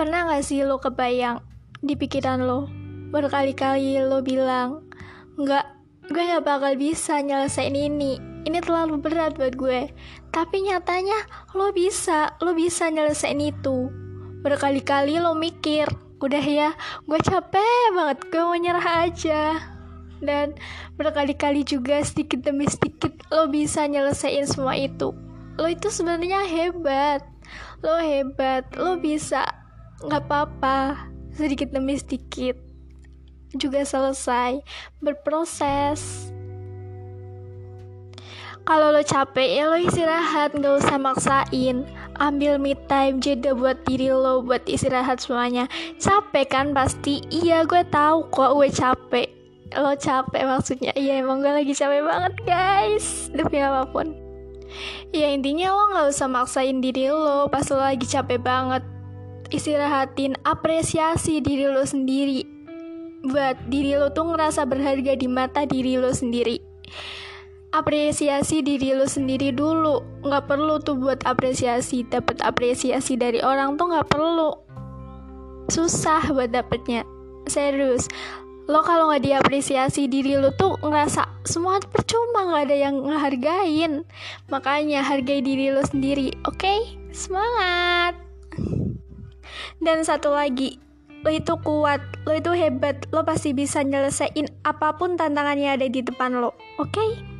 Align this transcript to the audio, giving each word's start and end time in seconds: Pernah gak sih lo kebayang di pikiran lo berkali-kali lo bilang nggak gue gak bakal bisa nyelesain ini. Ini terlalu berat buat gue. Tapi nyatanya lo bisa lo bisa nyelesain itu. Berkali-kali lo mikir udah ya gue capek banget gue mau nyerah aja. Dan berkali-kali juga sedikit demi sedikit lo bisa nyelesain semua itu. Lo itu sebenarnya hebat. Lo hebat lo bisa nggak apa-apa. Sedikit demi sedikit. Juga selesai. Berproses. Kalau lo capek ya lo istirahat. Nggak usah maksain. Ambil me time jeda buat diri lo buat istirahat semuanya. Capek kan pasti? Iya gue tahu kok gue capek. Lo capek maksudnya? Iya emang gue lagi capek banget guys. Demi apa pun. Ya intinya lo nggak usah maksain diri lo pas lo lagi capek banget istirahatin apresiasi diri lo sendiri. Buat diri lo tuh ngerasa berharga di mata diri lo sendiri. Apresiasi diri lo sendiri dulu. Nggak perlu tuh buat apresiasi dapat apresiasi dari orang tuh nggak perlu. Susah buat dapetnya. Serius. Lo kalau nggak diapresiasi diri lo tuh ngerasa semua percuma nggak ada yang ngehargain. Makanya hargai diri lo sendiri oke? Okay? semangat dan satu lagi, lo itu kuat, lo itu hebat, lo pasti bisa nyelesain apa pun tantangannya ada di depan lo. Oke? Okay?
Pernah 0.00 0.32
gak 0.32 0.48
sih 0.48 0.64
lo 0.64 0.80
kebayang 0.80 1.44
di 1.84 1.92
pikiran 1.92 2.40
lo 2.40 2.72
berkali-kali 3.12 4.00
lo 4.00 4.24
bilang 4.24 4.88
nggak 5.36 5.66
gue 6.08 6.24
gak 6.24 6.40
bakal 6.40 6.72
bisa 6.72 7.20
nyelesain 7.20 7.76
ini. 7.76 8.16
Ini 8.48 8.64
terlalu 8.64 8.96
berat 8.96 9.36
buat 9.36 9.60
gue. 9.60 9.92
Tapi 10.32 10.64
nyatanya 10.64 11.20
lo 11.52 11.76
bisa 11.76 12.32
lo 12.40 12.56
bisa 12.56 12.88
nyelesain 12.88 13.36
itu. 13.44 13.92
Berkali-kali 14.40 15.20
lo 15.20 15.36
mikir 15.36 15.84
udah 16.24 16.44
ya 16.48 16.72
gue 17.04 17.20
capek 17.20 17.92
banget 17.92 18.24
gue 18.32 18.40
mau 18.40 18.56
nyerah 18.56 19.04
aja. 19.04 19.60
Dan 20.24 20.56
berkali-kali 20.96 21.60
juga 21.60 22.00
sedikit 22.00 22.40
demi 22.40 22.64
sedikit 22.64 23.20
lo 23.28 23.52
bisa 23.52 23.84
nyelesain 23.84 24.48
semua 24.48 24.80
itu. 24.80 25.12
Lo 25.60 25.68
itu 25.68 25.92
sebenarnya 25.92 26.48
hebat. 26.48 27.20
Lo 27.84 28.00
hebat 28.00 28.64
lo 28.80 28.96
bisa 28.96 29.59
nggak 30.04 30.22
apa-apa. 30.26 31.08
Sedikit 31.36 31.72
demi 31.72 31.96
sedikit. 31.96 32.56
Juga 33.52 33.84
selesai. 33.84 34.62
Berproses. 35.02 36.32
Kalau 38.64 38.92
lo 38.92 39.02
capek 39.02 39.48
ya 39.60 39.64
lo 39.68 39.76
istirahat. 39.80 40.56
Nggak 40.56 40.84
usah 40.84 40.98
maksain. 41.00 41.88
Ambil 42.20 42.60
me 42.60 42.76
time 42.88 43.16
jeda 43.18 43.56
buat 43.56 43.80
diri 43.88 44.12
lo 44.12 44.44
buat 44.44 44.64
istirahat 44.68 45.24
semuanya. 45.24 45.66
Capek 45.96 46.46
kan 46.52 46.66
pasti? 46.76 47.24
Iya 47.32 47.64
gue 47.64 47.80
tahu 47.88 48.28
kok 48.28 48.56
gue 48.56 48.68
capek. 48.68 49.28
Lo 49.74 49.96
capek 49.96 50.44
maksudnya? 50.44 50.92
Iya 50.96 51.24
emang 51.24 51.40
gue 51.40 51.52
lagi 51.52 51.72
capek 51.72 52.04
banget 52.04 52.34
guys. 52.44 53.32
Demi 53.32 53.58
apa 53.64 53.88
pun. 53.88 54.12
Ya 55.10 55.34
intinya 55.34 55.74
lo 55.74 55.90
nggak 55.90 56.06
usah 56.14 56.30
maksain 56.30 56.78
diri 56.78 57.10
lo 57.10 57.50
pas 57.50 57.66
lo 57.72 57.82
lagi 57.82 58.06
capek 58.06 58.38
banget 58.38 58.84
istirahatin 59.48 60.36
apresiasi 60.44 61.40
diri 61.40 61.64
lo 61.64 61.88
sendiri. 61.88 62.44
Buat 63.24 63.72
diri 63.72 63.96
lo 63.96 64.12
tuh 64.12 64.32
ngerasa 64.32 64.68
berharga 64.68 65.16
di 65.16 65.24
mata 65.24 65.64
diri 65.64 65.96
lo 65.96 66.12
sendiri. 66.12 66.60
Apresiasi 67.72 68.60
diri 68.60 68.92
lo 68.92 69.08
sendiri 69.08 69.56
dulu. 69.56 70.04
Nggak 70.20 70.44
perlu 70.44 70.76
tuh 70.84 71.00
buat 71.00 71.24
apresiasi 71.24 72.04
dapat 72.04 72.44
apresiasi 72.44 73.16
dari 73.16 73.40
orang 73.40 73.80
tuh 73.80 73.88
nggak 73.88 74.08
perlu. 74.12 74.52
Susah 75.72 76.28
buat 76.34 76.52
dapetnya. 76.52 77.08
Serius. 77.48 78.10
Lo 78.68 78.84
kalau 78.84 79.10
nggak 79.10 79.24
diapresiasi 79.24 80.06
diri 80.06 80.36
lo 80.36 80.52
tuh 80.54 80.76
ngerasa 80.84 81.26
semua 81.48 81.80
percuma 81.80 82.52
nggak 82.52 82.62
ada 82.68 82.76
yang 82.76 82.96
ngehargain. 83.00 83.92
Makanya 84.52 85.00
hargai 85.00 85.40
diri 85.40 85.72
lo 85.72 85.80
sendiri 85.86 86.36
oke? 86.44 86.60
Okay? 86.60 87.00
semangat 87.10 88.14
dan 89.80 90.04
satu 90.04 90.36
lagi, 90.36 90.76
lo 91.24 91.32
itu 91.32 91.56
kuat, 91.64 92.00
lo 92.28 92.36
itu 92.36 92.52
hebat, 92.52 93.08
lo 93.12 93.24
pasti 93.24 93.56
bisa 93.56 93.80
nyelesain 93.80 94.48
apa 94.64 94.96
pun 95.00 95.16
tantangannya 95.16 95.76
ada 95.76 95.88
di 95.88 96.04
depan 96.04 96.40
lo. 96.40 96.52
Oke? 96.76 96.92
Okay? 96.92 97.39